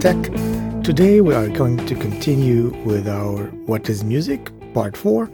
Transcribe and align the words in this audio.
Tech. 0.00 0.22
Today 0.84 1.20
we 1.20 1.32
are 1.32 1.48
going 1.48 1.78
to 1.86 1.94
continue 1.94 2.68
with 2.84 3.08
our 3.08 3.46
What 3.64 3.88
is 3.88 4.04
Music 4.04 4.52
part 4.74 4.96
4 4.96 5.30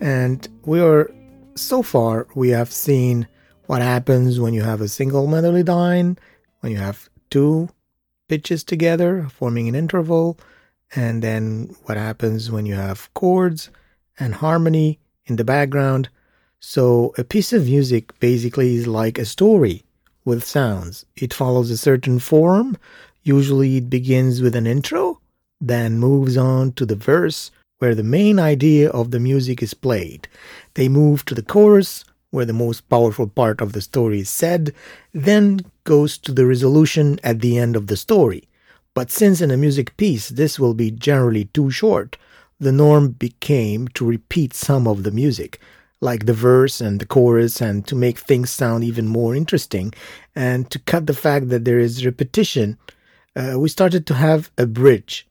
and 0.00 0.48
we 0.64 0.80
are 0.80 1.10
so 1.54 1.82
far 1.82 2.26
we 2.34 2.48
have 2.48 2.72
seen 2.72 3.28
what 3.66 3.82
happens 3.82 4.40
when 4.40 4.52
you 4.52 4.62
have 4.62 4.80
a 4.80 4.88
single 4.88 5.28
melody 5.28 5.62
line, 5.62 6.18
when 6.58 6.72
you 6.72 6.78
have 6.78 7.08
two 7.30 7.68
pitches 8.28 8.64
together 8.64 9.28
forming 9.30 9.68
an 9.68 9.76
interval, 9.76 10.38
and 10.96 11.22
then 11.22 11.74
what 11.84 11.96
happens 11.96 12.50
when 12.50 12.66
you 12.66 12.74
have 12.74 13.12
chords 13.14 13.70
and 14.18 14.34
harmony 14.34 14.98
in 15.26 15.36
the 15.36 15.44
background. 15.44 16.08
So 16.58 17.14
a 17.16 17.22
piece 17.22 17.52
of 17.52 17.66
music 17.66 18.18
basically 18.18 18.74
is 18.74 18.86
like 18.86 19.18
a 19.18 19.24
story 19.24 19.84
with 20.24 20.44
sounds. 20.44 21.06
It 21.16 21.32
follows 21.32 21.70
a 21.70 21.78
certain 21.78 22.18
form. 22.18 22.76
Usually 23.22 23.76
it 23.76 23.90
begins 23.90 24.40
with 24.40 24.56
an 24.56 24.66
intro, 24.66 25.20
then 25.60 25.98
moves 25.98 26.36
on 26.36 26.72
to 26.72 26.86
the 26.86 26.96
verse 26.96 27.50
where 27.78 27.94
the 27.94 28.02
main 28.02 28.38
idea 28.38 28.90
of 28.90 29.10
the 29.10 29.20
music 29.20 29.62
is 29.62 29.74
played. 29.74 30.28
They 30.74 30.88
move 30.88 31.24
to 31.26 31.34
the 31.34 31.42
chorus 31.42 32.04
where 32.30 32.44
the 32.44 32.52
most 32.52 32.88
powerful 32.88 33.26
part 33.26 33.60
of 33.60 33.72
the 33.72 33.80
story 33.80 34.20
is 34.20 34.30
said, 34.30 34.72
then 35.12 35.60
goes 35.84 36.16
to 36.18 36.32
the 36.32 36.46
resolution 36.46 37.18
at 37.24 37.40
the 37.40 37.58
end 37.58 37.76
of 37.76 37.88
the 37.88 37.96
story. 37.96 38.48
But 38.94 39.10
since 39.10 39.40
in 39.40 39.50
a 39.50 39.56
music 39.56 39.96
piece 39.96 40.28
this 40.28 40.58
will 40.58 40.74
be 40.74 40.90
generally 40.90 41.46
too 41.46 41.70
short, 41.70 42.16
the 42.58 42.72
norm 42.72 43.08
became 43.08 43.88
to 43.88 44.04
repeat 44.04 44.54
some 44.54 44.86
of 44.86 45.02
the 45.02 45.10
music 45.10 45.60
like 46.00 46.26
the 46.26 46.32
verse 46.32 46.80
and 46.80 46.98
the 46.98 47.06
chorus, 47.06 47.60
and 47.60 47.86
to 47.86 47.94
make 47.94 48.18
things 48.18 48.50
sound 48.50 48.82
even 48.82 49.06
more 49.06 49.34
interesting, 49.34 49.92
and 50.34 50.70
to 50.70 50.78
cut 50.78 51.06
the 51.06 51.14
fact 51.14 51.50
that 51.50 51.64
there 51.66 51.78
is 51.78 52.06
repetition, 52.06 52.78
uh, 53.36 53.58
we 53.58 53.68
started 53.68 54.06
to 54.06 54.14
have 54.14 54.50
a 54.58 54.66
bridge 54.66 55.26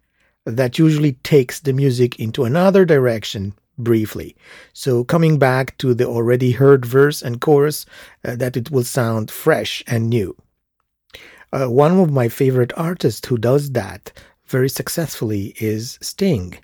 that 0.45 0.79
usually 0.79 1.13
takes 1.13 1.59
the 1.59 1.73
music 1.73 2.19
into 2.19 2.43
another 2.43 2.85
direction 2.85 3.53
briefly. 3.77 4.35
So, 4.73 5.03
coming 5.03 5.37
back 5.37 5.77
to 5.77 5.93
the 5.93 6.05
already 6.05 6.51
heard 6.51 6.85
verse 6.85 7.21
and 7.21 7.39
chorus, 7.39 7.85
uh, 8.25 8.35
that 8.35 8.57
it 8.57 8.71
will 8.71 8.83
sound 8.83 9.31
fresh 9.31 9.83
and 9.87 10.09
new. 10.09 10.35
Uh, 11.51 11.67
one 11.67 11.99
of 11.99 12.11
my 12.11 12.29
favorite 12.29 12.73
artists 12.77 13.27
who 13.27 13.37
does 13.37 13.71
that 13.71 14.11
very 14.45 14.69
successfully 14.69 15.53
is 15.59 15.97
Sting. 16.01 16.57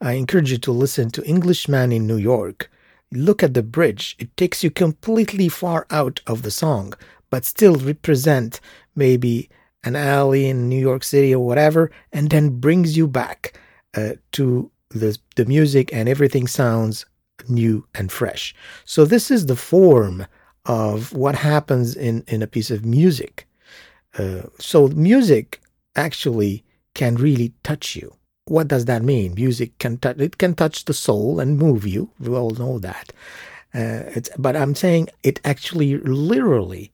I 0.00 0.12
encourage 0.12 0.52
you 0.52 0.58
to 0.58 0.72
listen 0.72 1.10
to 1.10 1.24
Englishman 1.24 1.92
in 1.92 2.06
New 2.06 2.16
York 2.16 2.70
look 3.12 3.42
at 3.42 3.54
the 3.54 3.62
bridge, 3.62 4.16
it 4.18 4.36
takes 4.36 4.62
you 4.62 4.70
completely 4.70 5.48
far 5.48 5.86
out 5.90 6.20
of 6.26 6.42
the 6.42 6.50
song, 6.50 6.94
but 7.28 7.44
still 7.44 7.76
represent 7.76 8.60
maybe 8.94 9.48
an 9.84 9.96
alley 9.96 10.48
in 10.48 10.68
New 10.68 10.80
York 10.80 11.04
City 11.04 11.34
or 11.34 11.44
whatever, 11.44 11.90
and 12.12 12.30
then 12.30 12.60
brings 12.60 12.96
you 12.96 13.06
back 13.06 13.58
uh, 13.94 14.12
to 14.32 14.70
the, 14.90 15.16
the 15.36 15.46
music 15.46 15.92
and 15.92 16.08
everything 16.08 16.46
sounds 16.46 17.06
new 17.48 17.86
and 17.94 18.12
fresh. 18.12 18.54
So 18.84 19.04
this 19.04 19.30
is 19.30 19.46
the 19.46 19.56
form 19.56 20.26
of 20.66 21.12
what 21.14 21.34
happens 21.34 21.96
in, 21.96 22.24
in 22.28 22.42
a 22.42 22.46
piece 22.46 22.70
of 22.70 22.84
music. 22.84 23.46
Uh, 24.18 24.42
so 24.58 24.88
music 24.88 25.60
actually 25.96 26.64
can 26.94 27.14
really 27.14 27.54
touch 27.62 27.96
you 27.96 28.14
what 28.50 28.66
does 28.66 28.86
that 28.86 29.02
mean? 29.02 29.34
Music 29.34 29.78
can 29.78 29.96
touch 29.98 30.18
it 30.18 30.38
can 30.38 30.54
touch 30.54 30.84
the 30.84 30.92
soul 30.92 31.38
and 31.38 31.56
move 31.56 31.86
you. 31.86 32.10
We 32.18 32.34
all 32.34 32.50
know 32.50 32.80
that. 32.80 33.12
Uh, 33.72 34.20
but 34.36 34.56
I'm 34.56 34.74
saying 34.74 35.08
it 35.22 35.40
actually 35.44 35.98
literally 35.98 36.90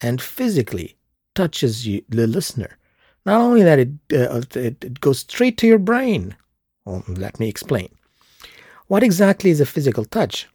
and 0.00 0.20
physically 0.20 0.96
touches 1.36 1.86
you, 1.86 2.02
the 2.08 2.26
listener. 2.26 2.76
Not 3.24 3.40
only 3.40 3.62
that, 3.62 3.78
it, 3.78 3.90
uh, 4.12 4.42
it, 4.54 4.84
it 4.84 5.00
goes 5.00 5.20
straight 5.20 5.58
to 5.58 5.66
your 5.66 5.78
brain. 5.78 6.34
Well, 6.84 7.04
let 7.06 7.38
me 7.38 7.48
explain. 7.48 7.88
What 8.88 9.02
exactly 9.02 9.50
is 9.50 9.60
a 9.60 9.66
physical 9.66 10.04
touch? 10.04 10.48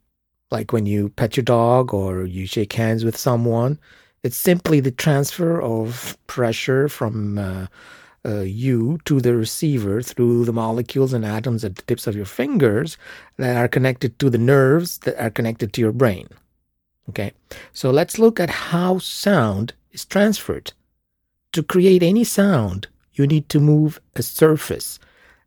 Like 0.52 0.74
when 0.74 0.86
you 0.86 1.10
pet 1.10 1.38
your 1.38 1.44
dog 1.44 1.94
or 1.94 2.26
you 2.26 2.46
shake 2.46 2.74
hands 2.74 3.06
with 3.06 3.18
someone, 3.18 3.80
it's 4.24 4.38
simply 4.38 4.80
the 4.80 4.92
transfer 4.92 5.62
of 5.62 6.18
pressure 6.28 6.88
from 6.88 7.38
uh, 7.38 7.68
uh, 8.26 8.42
you 8.42 9.00
to 9.06 9.20
the 9.20 9.36
receiver 9.36 10.02
through 10.02 10.46
the 10.46 10.54
molecules 10.54 11.14
and 11.14 11.26
atoms 11.26 11.64
at 11.64 11.76
the 11.76 11.82
tips 11.84 12.08
of 12.08 12.16
your 12.16 12.26
fingers 12.26 12.98
that 13.38 13.58
are 13.58 13.68
connected 13.68 14.18
to 14.20 14.30
the 14.30 14.38
nerves 14.38 15.00
that 15.00 15.20
are 15.22 15.32
connected 15.32 15.74
to 15.74 15.82
your 15.82 15.92
brain. 15.92 16.28
Okay, 17.10 17.34
so 17.74 17.90
let's 17.92 18.20
look 18.20 18.40
at 18.40 18.50
how 18.50 19.00
sound 19.00 19.74
is 19.92 20.06
transferred. 20.06 20.74
To 21.54 21.64
create 21.64 22.04
any 22.04 22.24
sound, 22.24 22.88
you 23.14 23.28
need 23.28 23.50
to 23.50 23.60
move 23.60 24.00
a 24.16 24.24
surface 24.24 25.00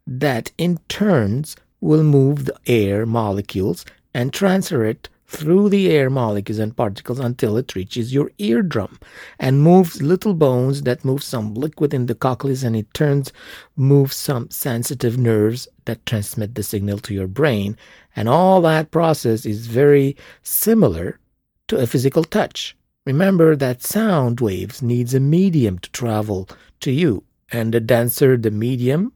that 0.07 0.53
in 0.59 0.79
turns 0.89 1.57
will 1.81 2.03
move 2.03 2.45
the 2.45 2.57
air 2.67 3.07
molecules 3.07 3.85
and 4.13 4.33
transfer 4.33 4.85
it 4.85 5.09
through 5.27 5.69
the 5.69 5.91
air 5.91 6.11
molecules 6.11 6.59
and 6.59 6.77
particles 6.77 7.19
until 7.19 7.57
it 7.57 7.75
reaches 7.75 8.13
your 8.13 8.31
eardrum 8.39 8.99
and 9.39 9.63
moves 9.63 10.03
little 10.03 10.35
bones 10.35 10.83
that 10.83 11.05
move 11.05 11.23
some 11.23 11.55
liquid 11.55 11.93
in 11.95 12.07
the 12.07 12.15
cochlea 12.15 12.57
and 12.65 12.77
it 12.77 12.93
turns 12.95 13.33
moves 13.75 14.15
some 14.15 14.49
sensitive 14.51 15.19
nerves 15.19 15.67
that 15.87 16.05
transmit 16.07 16.55
the 16.55 16.63
signal 16.63 16.99
to 16.99 17.15
your 17.15 17.27
brain 17.27 17.77
and 18.15 18.29
all 18.29 18.61
that 18.61 18.91
process 18.91 19.45
is 19.45 19.67
very 19.67 20.17
similar 20.43 21.19
to 21.67 21.77
a 21.79 21.87
physical 21.87 22.23
touch 22.23 22.77
remember 23.05 23.57
that 23.57 23.83
sound 23.83 24.41
waves 24.41 24.83
needs 24.83 25.15
a 25.15 25.21
medium 25.21 25.79
to 25.79 25.91
travel 25.91 26.49
to 26.81 26.91
you 26.91 27.23
and 27.51 27.73
the 27.73 27.81
denser 27.81 28.37
the 28.37 28.51
medium 28.51 29.13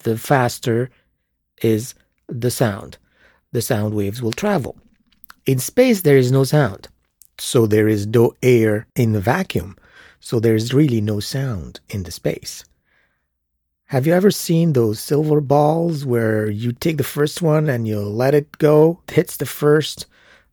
the 0.00 0.16
faster 0.16 0.90
is 1.62 1.94
the 2.28 2.50
sound 2.50 2.98
the 3.52 3.62
sound 3.62 3.94
waves 3.94 4.20
will 4.22 4.32
travel 4.32 4.76
in 5.46 5.60
space, 5.60 6.02
there 6.02 6.16
is 6.16 6.32
no 6.32 6.42
sound. 6.42 6.88
So 7.38 7.66
there 7.66 7.86
is 7.86 8.06
no 8.06 8.32
air 8.42 8.88
in 8.96 9.12
the 9.12 9.20
vacuum. 9.20 9.76
So 10.18 10.40
there 10.40 10.56
is 10.56 10.74
really 10.74 11.00
no 11.00 11.20
sound 11.20 11.78
in 11.88 12.02
the 12.02 12.10
space. 12.10 12.64
Have 13.90 14.08
you 14.08 14.12
ever 14.12 14.32
seen 14.32 14.72
those 14.72 14.98
silver 14.98 15.40
balls 15.40 16.04
where 16.04 16.50
you 16.50 16.72
take 16.72 16.96
the 16.96 17.04
first 17.04 17.40
one 17.40 17.68
and 17.68 17.86
you 17.86 18.00
let 18.00 18.34
it 18.34 18.58
go, 18.58 18.98
it 19.06 19.14
hits 19.14 19.36
the 19.36 19.46
first, 19.46 20.06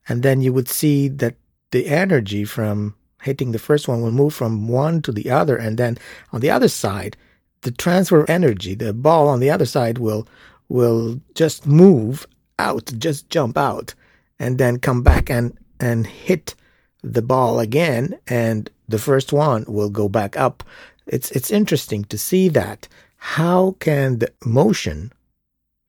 and 0.08 0.22
then 0.22 0.42
you 0.42 0.54
would 0.54 0.70
see 0.70 1.08
that 1.08 1.36
the 1.74 1.88
energy 1.88 2.46
from 2.46 2.96
hitting 3.24 3.52
the 3.52 3.60
first 3.60 3.88
one 3.88 4.02
will 4.02 4.12
move 4.12 4.34
from 4.34 4.68
one 4.68 5.02
to 5.02 5.12
the 5.12 5.30
other, 5.32 5.58
and 5.58 5.78
then 5.78 5.98
on 6.32 6.40
the 6.40 6.52
other 6.52 6.68
side, 6.68 7.18
the 7.64 7.72
transfer 7.72 8.30
energy, 8.30 8.76
the 8.76 8.94
ball 8.94 9.28
on 9.28 9.40
the 9.40 9.50
other 9.50 9.66
side 9.66 9.98
will 9.98 10.28
will 10.70 11.20
just 11.36 11.66
move 11.66 12.26
out, 12.60 12.92
just 12.98 13.30
jump 13.30 13.58
out 13.58 13.94
and 14.40 14.58
then 14.58 14.78
come 14.78 15.02
back 15.02 15.30
and 15.30 15.58
and 15.80 16.06
hit 16.08 16.56
the 17.02 17.22
ball 17.22 17.60
again 17.60 18.18
and 18.28 18.70
the 18.88 19.00
first 19.00 19.34
one 19.34 19.66
will 19.68 19.90
go 19.90 20.08
back 20.08 20.38
up. 20.38 20.64
It's 21.08 21.32
it's 21.32 21.52
interesting 21.52 22.04
to 22.06 22.18
see 22.18 22.50
that. 22.50 22.88
How 23.18 23.76
can 23.80 24.20
the 24.20 24.32
motion 24.46 25.12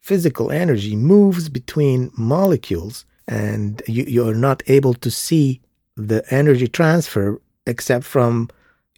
physical 0.01 0.51
energy 0.51 0.97
moves 0.97 1.49
between 1.49 2.11
molecules 2.17 3.05
and 3.27 3.83
you, 3.87 4.05
you're 4.05 4.35
not 4.35 4.63
able 4.67 4.95
to 4.95 5.11
see 5.11 5.61
the 5.97 6.25
energy 6.31 6.69
transfer 6.69 7.41
except 7.67 8.05
from 8.05 8.49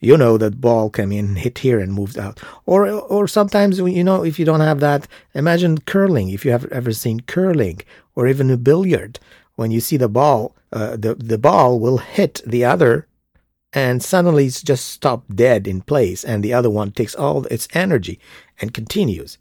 you 0.01 0.17
know 0.17 0.37
that 0.37 0.61
ball 0.61 0.91
came 0.91 1.13
in 1.13 1.37
hit 1.37 1.59
here 1.59 1.81
and 1.81 1.93
moved 1.93 2.19
out 2.19 2.41
or 2.67 2.89
or 2.89 3.27
sometimes 3.27 3.79
you 3.79 4.05
know 4.05 4.25
if 4.25 4.39
you 4.39 4.45
don't 4.45 4.61
have 4.61 4.81
that 4.81 5.07
imagine 5.35 5.79
curling 5.79 6.29
if 6.31 6.45
you 6.45 6.51
have 6.51 6.67
ever 6.67 6.93
seen 6.93 7.21
curling 7.21 7.81
or 8.15 8.27
even 8.27 8.51
a 8.51 8.57
billiard 8.57 9.19
when 9.57 9.71
you 9.71 9.81
see 9.81 9.97
the 9.97 10.09
ball, 10.09 10.55
uh, 10.73 10.97
the 10.97 11.15
the 11.15 11.39
ball 11.39 11.81
will 11.81 11.99
hit 11.99 12.41
the 12.47 12.65
other, 12.65 13.09
and 13.73 14.03
suddenly 14.03 14.47
it's 14.47 14.63
just 14.63 14.87
stopped 14.87 15.35
dead 15.35 15.67
in 15.67 15.81
place, 15.81 16.23
and 16.25 16.45
the 16.45 16.53
other 16.53 16.71
one 16.71 16.93
takes 16.93 17.15
all 17.15 17.45
its 17.47 17.67
energy 17.73 18.21
and 18.61 18.73
continues. 18.73 19.39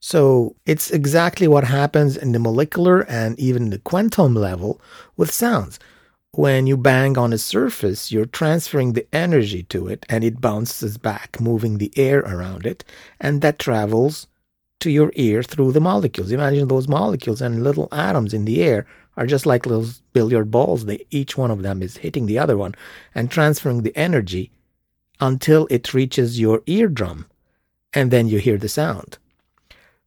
So 0.00 0.56
it's 0.64 0.90
exactly 0.90 1.46
what 1.46 1.64
happens 1.64 2.16
in 2.16 2.32
the 2.32 2.38
molecular 2.38 3.02
and 3.02 3.38
even 3.38 3.68
the 3.68 3.78
quantum 3.78 4.34
level 4.34 4.80
with 5.16 5.30
sounds. 5.30 5.78
When 6.32 6.68
you 6.68 6.76
bang 6.76 7.18
on 7.18 7.32
a 7.32 7.38
surface, 7.38 8.12
you're 8.12 8.24
transferring 8.24 8.92
the 8.92 9.06
energy 9.12 9.64
to 9.64 9.88
it 9.88 10.06
and 10.08 10.22
it 10.22 10.40
bounces 10.40 10.96
back, 10.96 11.40
moving 11.40 11.78
the 11.78 11.92
air 11.96 12.20
around 12.20 12.66
it, 12.66 12.84
and 13.20 13.42
that 13.42 13.58
travels 13.58 14.28
to 14.78 14.90
your 14.90 15.10
ear 15.16 15.42
through 15.42 15.72
the 15.72 15.80
molecules. 15.80 16.30
Imagine 16.30 16.68
those 16.68 16.86
molecules 16.86 17.40
and 17.40 17.64
little 17.64 17.88
atoms 17.90 18.32
in 18.32 18.44
the 18.44 18.62
air 18.62 18.86
are 19.16 19.26
just 19.26 19.44
like 19.44 19.64
those 19.64 20.02
billiard 20.12 20.52
balls. 20.52 20.84
They, 20.84 21.04
each 21.10 21.36
one 21.36 21.50
of 21.50 21.62
them 21.62 21.82
is 21.82 21.96
hitting 21.96 22.26
the 22.26 22.38
other 22.38 22.56
one 22.56 22.76
and 23.12 23.28
transferring 23.28 23.82
the 23.82 23.96
energy 23.96 24.52
until 25.18 25.66
it 25.68 25.92
reaches 25.92 26.38
your 26.38 26.62
eardrum. 26.66 27.26
And 27.92 28.12
then 28.12 28.28
you 28.28 28.38
hear 28.38 28.56
the 28.56 28.68
sound. 28.68 29.18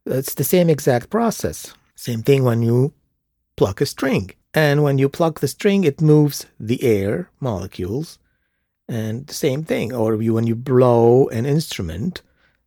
It's 0.06 0.34
the 0.34 0.42
same 0.42 0.70
exact 0.70 1.10
process. 1.10 1.74
Same 1.96 2.22
thing 2.22 2.44
when 2.44 2.62
you 2.62 2.94
pluck 3.56 3.82
a 3.82 3.86
string. 3.86 4.30
And 4.54 4.82
when 4.82 4.98
you 4.98 5.08
pluck 5.08 5.40
the 5.40 5.48
string, 5.48 5.84
it 5.84 6.00
moves 6.00 6.46
the 6.60 6.82
air 6.82 7.28
molecules. 7.40 8.18
And 8.88 9.26
the 9.26 9.34
same 9.34 9.64
thing. 9.64 9.92
Or 9.92 10.22
you, 10.22 10.34
when 10.34 10.46
you 10.46 10.54
blow 10.54 11.28
an 11.28 11.44
instrument, 11.44 12.22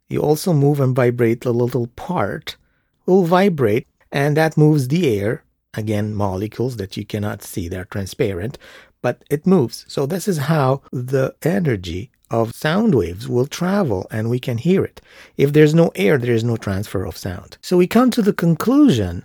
you 0.10 0.22
also 0.22 0.54
move 0.54 0.80
and 0.80 0.95
vibrate 0.95 1.42
the 1.42 1.54
little 1.54 1.88
part 1.88 2.57
will 3.06 3.24
vibrate 3.24 3.88
and 4.12 4.38
that 4.38 4.57
moves 4.57 4.88
the 4.88 5.19
air 5.19 5.44
again 5.74 6.13
molecules 6.13 6.78
that 6.78 6.98
you 6.98 7.06
cannot 7.06 7.42
see 7.42 7.68
they're 7.68 7.86
transparent 7.86 8.57
but 9.01 9.24
it 9.30 9.48
moves 9.48 9.86
so 9.88 10.06
this 10.06 10.28
is 10.28 10.38
how 10.38 10.81
the 10.92 11.34
energy 11.44 12.12
of 12.30 12.54
sound 12.54 12.94
waves 12.94 13.28
will 13.28 13.48
travel 13.48 14.06
and 14.12 14.30
we 14.30 14.39
can 14.39 14.57
hear 14.57 14.84
it 14.84 15.01
if 15.38 15.54
there's 15.54 15.74
no 15.74 15.92
air 15.95 16.18
there 16.18 16.34
is 16.34 16.44
no 16.44 16.57
transfer 16.57 17.06
of 17.06 17.18
sound 17.18 17.57
so 17.62 17.78
we 17.78 17.88
come 17.88 18.12
to 18.12 18.22
the 18.22 18.34
conclusion 18.34 19.24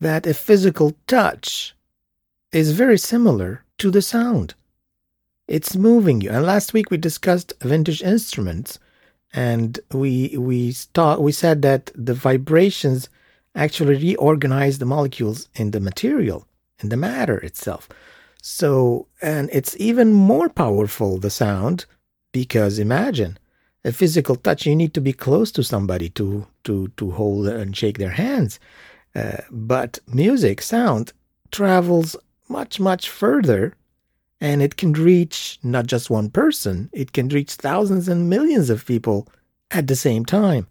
that 0.00 0.26
a 0.26 0.34
physical 0.34 0.92
touch 1.06 1.74
is 2.56 2.72
very 2.72 2.96
similar 2.96 3.62
to 3.76 3.90
the 3.90 4.00
sound. 4.00 4.54
It's 5.46 5.76
moving 5.76 6.22
you. 6.22 6.30
And 6.30 6.44
last 6.44 6.72
week 6.72 6.90
we 6.90 6.96
discussed 6.96 7.52
vintage 7.60 8.02
instruments 8.02 8.78
and 9.34 9.78
we 9.92 10.34
we 10.38 10.72
start 10.72 11.20
we 11.20 11.32
said 11.32 11.60
that 11.62 11.90
the 11.94 12.14
vibrations 12.14 13.10
actually 13.54 13.96
reorganize 13.96 14.78
the 14.78 14.86
molecules 14.86 15.48
in 15.54 15.70
the 15.72 15.80
material 15.80 16.46
in 16.82 16.88
the 16.88 16.96
matter 16.96 17.38
itself. 17.38 17.90
So 18.40 19.06
and 19.20 19.50
it's 19.52 19.76
even 19.78 20.14
more 20.14 20.48
powerful 20.48 21.18
the 21.18 21.30
sound 21.30 21.84
because 22.32 22.78
imagine 22.78 23.36
a 23.84 23.92
physical 23.92 24.36
touch 24.36 24.64
you 24.64 24.74
need 24.74 24.94
to 24.94 25.02
be 25.02 25.12
close 25.12 25.52
to 25.52 25.62
somebody 25.62 26.08
to 26.18 26.46
to 26.64 26.88
to 26.96 27.10
hold 27.10 27.48
and 27.48 27.76
shake 27.76 27.98
their 27.98 28.16
hands. 28.24 28.58
Uh, 29.14 29.42
but 29.50 29.98
music 30.06 30.62
sound 30.62 31.12
travels 31.50 32.16
much 32.48 32.80
much 32.80 33.08
further 33.08 33.74
and 34.40 34.62
it 34.62 34.76
can 34.76 34.92
reach 34.92 35.58
not 35.62 35.86
just 35.86 36.10
one 36.10 36.30
person, 36.30 36.90
it 36.92 37.12
can 37.12 37.28
reach 37.28 37.54
thousands 37.54 38.08
and 38.08 38.28
millions 38.28 38.68
of 38.70 38.86
people 38.86 39.26
at 39.70 39.86
the 39.86 39.96
same 39.96 40.24
time. 40.24 40.66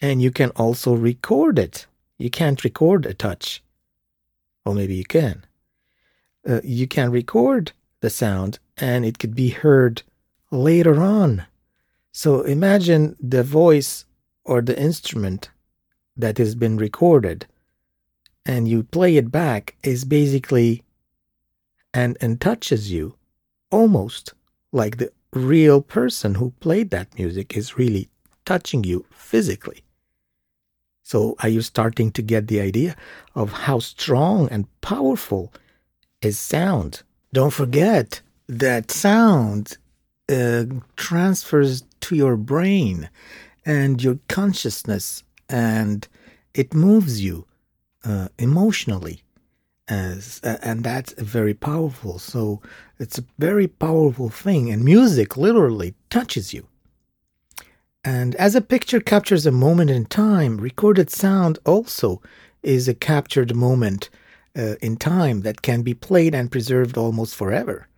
And 0.00 0.22
you 0.22 0.30
can 0.30 0.50
also 0.50 0.94
record 0.94 1.58
it. 1.58 1.86
You 2.18 2.30
can't 2.30 2.62
record 2.62 3.06
a 3.06 3.14
touch. 3.14 3.62
Or 4.64 4.74
maybe 4.74 4.94
you 4.94 5.04
can. 5.04 5.44
Uh, 6.48 6.60
you 6.62 6.86
can 6.86 7.10
record 7.10 7.72
the 8.00 8.10
sound 8.10 8.58
and 8.76 9.04
it 9.04 9.18
could 9.18 9.34
be 9.34 9.50
heard 9.50 10.02
later 10.50 11.02
on. 11.02 11.44
So 12.12 12.42
imagine 12.42 13.16
the 13.20 13.42
voice 13.42 14.04
or 14.44 14.62
the 14.62 14.80
instrument 14.80 15.50
that 16.16 16.38
has 16.38 16.54
been 16.54 16.76
recorded 16.76 17.46
and 18.46 18.66
you 18.66 18.82
play 18.82 19.16
it 19.16 19.30
back 19.30 19.76
is 19.82 20.04
basically 20.04 20.82
and, 21.92 22.16
and 22.20 22.40
touches 22.40 22.92
you 22.92 23.14
almost 23.70 24.34
like 24.72 24.96
the 24.96 25.12
real 25.32 25.80
person 25.80 26.34
who 26.34 26.50
played 26.60 26.90
that 26.90 27.16
music 27.18 27.56
is 27.56 27.78
really 27.78 28.08
touching 28.44 28.84
you 28.84 29.04
physically. 29.10 29.82
So, 31.02 31.34
are 31.40 31.48
you 31.48 31.62
starting 31.62 32.12
to 32.12 32.22
get 32.22 32.46
the 32.46 32.60
idea 32.60 32.94
of 33.34 33.52
how 33.52 33.80
strong 33.80 34.48
and 34.48 34.66
powerful 34.80 35.52
is 36.22 36.38
sound? 36.38 37.02
Don't 37.32 37.52
forget 37.52 38.20
that 38.48 38.90
sound 38.90 39.76
uh, 40.28 40.64
transfers 40.96 41.82
to 42.00 42.14
your 42.14 42.36
brain 42.36 43.10
and 43.66 44.02
your 44.02 44.18
consciousness, 44.28 45.24
and 45.48 46.06
it 46.54 46.74
moves 46.74 47.24
you 47.24 47.46
uh, 48.04 48.28
emotionally 48.38 49.22
as 49.90 50.40
and 50.44 50.84
that's 50.84 51.12
very 51.14 51.54
powerful. 51.54 52.18
So 52.18 52.62
it's 52.98 53.18
a 53.18 53.24
very 53.38 53.66
powerful 53.66 54.30
thing 54.30 54.70
and 54.70 54.84
music 54.84 55.36
literally 55.36 55.94
touches 56.08 56.54
you. 56.54 56.66
And 58.04 58.34
as 58.36 58.54
a 58.54 58.62
picture 58.62 59.00
captures 59.00 59.44
a 59.44 59.50
moment 59.50 59.90
in 59.90 60.06
time 60.06 60.56
recorded 60.56 61.10
sound 61.10 61.58
also 61.66 62.22
is 62.62 62.88
a 62.88 62.94
captured 62.94 63.54
moment 63.54 64.08
uh, 64.56 64.76
in 64.80 64.96
time 64.96 65.42
that 65.42 65.62
can 65.62 65.82
be 65.82 65.94
played 65.94 66.34
and 66.34 66.50
preserved 66.50 66.96
almost 66.96 67.34
forever. 67.34 67.88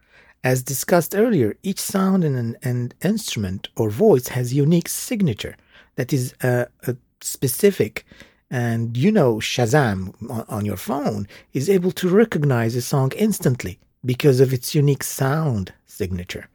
As 0.42 0.62
discussed 0.62 1.14
earlier 1.14 1.56
each 1.62 1.78
sound 1.78 2.24
in 2.24 2.34
an, 2.34 2.56
an 2.62 2.92
instrument 3.04 3.68
or 3.76 3.90
voice 3.90 4.28
has 4.28 4.54
unique 4.54 4.88
signature 4.88 5.56
that 5.96 6.12
is 6.12 6.34
uh, 6.42 6.64
a 6.86 6.96
specific 7.20 8.04
and 8.52 8.98
you 8.98 9.10
know 9.10 9.36
Shazam 9.36 10.14
on 10.48 10.66
your 10.66 10.76
phone 10.76 11.26
is 11.54 11.70
able 11.70 11.90
to 11.92 12.08
recognize 12.10 12.76
a 12.76 12.82
song 12.82 13.10
instantly 13.16 13.80
because 14.04 14.40
of 14.40 14.52
its 14.52 14.74
unique 14.74 15.02
sound 15.02 15.72
signature. 15.86 16.48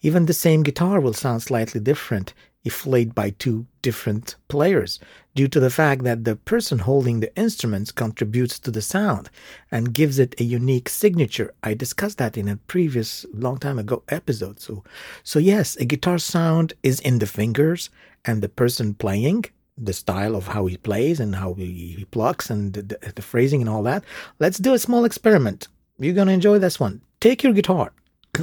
Even 0.00 0.24
the 0.24 0.32
same 0.32 0.62
guitar 0.62 0.98
will 0.98 1.12
sound 1.12 1.42
slightly 1.42 1.78
different 1.78 2.32
if 2.64 2.82
played 2.84 3.14
by 3.14 3.30
two 3.30 3.66
different 3.82 4.36
players 4.48 4.98
due 5.34 5.48
to 5.48 5.60
the 5.60 5.68
fact 5.68 6.04
that 6.04 6.24
the 6.24 6.36
person 6.36 6.78
holding 6.78 7.20
the 7.20 7.36
instruments 7.36 7.92
contributes 7.92 8.58
to 8.58 8.70
the 8.70 8.80
sound 8.80 9.28
and 9.70 9.92
gives 9.92 10.18
it 10.18 10.40
a 10.40 10.44
unique 10.44 10.88
signature. 10.88 11.52
I 11.62 11.74
discussed 11.74 12.16
that 12.18 12.38
in 12.38 12.48
a 12.48 12.56
previous 12.56 13.26
long 13.34 13.58
time 13.58 13.78
ago 13.78 14.04
episode. 14.08 14.58
So 14.58 14.84
so 15.22 15.38
yes, 15.38 15.76
a 15.76 15.84
guitar 15.84 16.18
sound 16.18 16.72
is 16.82 16.98
in 17.00 17.18
the 17.18 17.26
fingers 17.26 17.90
and 18.24 18.40
the 18.40 18.48
person 18.48 18.94
playing 18.94 19.44
the 19.76 19.92
style 19.92 20.36
of 20.36 20.48
how 20.48 20.66
he 20.66 20.76
plays 20.76 21.20
and 21.20 21.36
how 21.36 21.54
he, 21.54 21.94
he 21.98 22.04
plucks 22.04 22.50
and 22.50 22.72
the, 22.72 22.82
the, 22.82 23.12
the 23.16 23.22
phrasing 23.22 23.60
and 23.60 23.70
all 23.70 23.82
that. 23.82 24.04
Let's 24.38 24.58
do 24.58 24.74
a 24.74 24.78
small 24.78 25.04
experiment. 25.04 25.68
You're 25.98 26.14
going 26.14 26.28
to 26.28 26.32
enjoy 26.32 26.58
this 26.58 26.78
one. 26.78 27.02
Take 27.20 27.42
your 27.42 27.52
guitar 27.52 27.92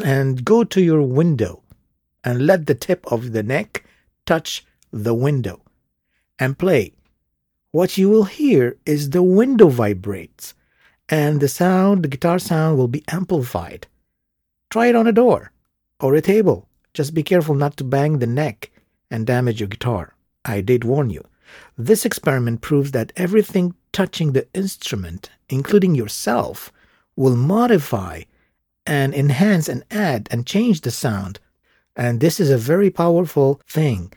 and 0.04 0.44
go 0.44 0.64
to 0.64 0.82
your 0.82 1.02
window 1.02 1.64
and 2.24 2.46
let 2.46 2.66
the 2.66 2.76
tip 2.76 3.06
of 3.12 3.32
the 3.32 3.44
neck 3.44 3.84
touch 4.26 4.66
the 4.92 5.14
window 5.14 5.62
and 6.38 6.58
play. 6.58 6.94
What 7.72 7.98
you 7.98 8.10
will 8.10 8.24
hear 8.24 8.78
is 8.86 9.10
the 9.10 9.24
window 9.24 9.68
vibrates 9.68 10.54
and 11.10 11.40
the 11.40 11.48
sound, 11.48 12.04
the 12.04 12.08
guitar 12.08 12.40
sound 12.40 12.78
will 12.78 12.88
be 12.88 13.04
amplified. 13.08 13.88
Try 14.70 14.88
it 14.88 14.96
on 14.96 15.08
a 15.08 15.12
door 15.12 15.52
or 16.00 16.16
a 16.16 16.22
table. 16.22 16.68
Just 16.94 17.14
be 17.14 17.24
careful 17.24 17.56
not 17.56 17.78
to 17.78 17.84
bang 17.84 18.20
the 18.20 18.28
neck 18.28 18.72
and 19.12 19.26
damage 19.26 19.60
your 19.60 19.70
guitar. 19.70 20.16
I 20.46 20.62
did 20.62 20.84
warn 20.84 21.10
you. 21.10 21.24
This 21.78 22.06
experiment 22.06 22.62
proves 22.62 22.92
that 22.92 23.14
everything 23.16 23.76
touching 23.92 24.34
the 24.34 24.48
instrument, 24.54 25.30
including 25.50 25.96
yourself, 25.96 26.72
will 27.16 27.36
modify 27.36 28.24
and 28.86 29.14
enhance 29.14 29.68
and 29.70 29.84
add 29.92 30.28
and 30.32 30.48
change 30.48 30.82
the 30.82 30.92
sound. 30.92 31.40
And 31.96 32.20
this 32.20 32.40
is 32.40 32.50
a 32.50 32.58
very 32.58 32.90
powerful 32.90 33.62
thing. 33.68 34.14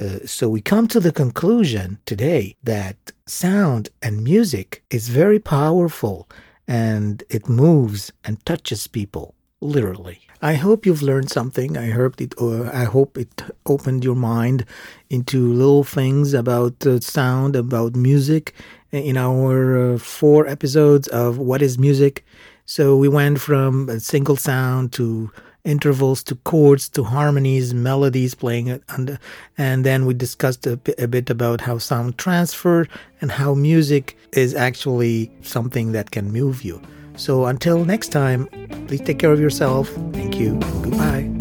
Uh, 0.00 0.18
so 0.26 0.48
we 0.48 0.60
come 0.60 0.88
to 0.88 1.00
the 1.00 1.12
conclusion 1.12 1.98
today 2.06 2.56
that 2.62 3.12
sound 3.26 3.88
and 4.02 4.22
music 4.22 4.84
is 4.90 5.08
very 5.08 5.38
powerful 5.38 6.28
and 6.68 7.22
it 7.30 7.48
moves 7.48 8.12
and 8.24 8.44
touches 8.44 8.86
people 8.86 9.35
literally. 9.60 10.20
I 10.42 10.54
hope 10.54 10.84
you've 10.84 11.02
learned 11.02 11.30
something. 11.30 11.76
I 11.76 11.90
hope 11.90 12.20
it. 12.20 12.34
Uh, 12.40 12.70
I 12.72 12.84
hope 12.84 13.16
it 13.16 13.42
opened 13.64 14.04
your 14.04 14.14
mind 14.14 14.64
into 15.08 15.52
little 15.52 15.84
things 15.84 16.34
about 16.34 16.86
uh, 16.86 17.00
sound, 17.00 17.56
about 17.56 17.96
music. 17.96 18.54
In 18.92 19.16
our 19.16 19.94
uh, 19.94 19.98
four 19.98 20.46
episodes 20.46 21.08
of 21.08 21.38
what 21.38 21.60
is 21.60 21.76
music, 21.76 22.24
so 22.64 22.96
we 22.96 23.08
went 23.08 23.40
from 23.40 23.88
a 23.88 24.00
single 24.00 24.36
sound 24.36 24.92
to 24.94 25.30
intervals 25.64 26.22
to 26.22 26.36
chords 26.36 26.88
to 26.90 27.02
harmonies, 27.02 27.74
melodies 27.74 28.34
playing 28.34 28.68
it, 28.68 28.82
and, 28.88 29.18
and 29.58 29.84
then 29.84 30.06
we 30.06 30.14
discussed 30.14 30.66
a, 30.66 30.78
a 30.96 31.08
bit 31.08 31.28
about 31.28 31.60
how 31.60 31.76
sound 31.76 32.16
transfer 32.16 32.86
and 33.20 33.32
how 33.32 33.54
music 33.54 34.16
is 34.32 34.54
actually 34.54 35.30
something 35.42 35.92
that 35.92 36.12
can 36.12 36.32
move 36.32 36.62
you. 36.62 36.80
So 37.16 37.46
until 37.46 37.84
next 37.84 38.08
time, 38.08 38.48
please 38.86 39.00
take 39.00 39.18
care 39.18 39.32
of 39.32 39.40
yourself. 39.40 39.88
Thank 40.12 40.38
you. 40.38 40.54
Goodbye. 40.82 41.35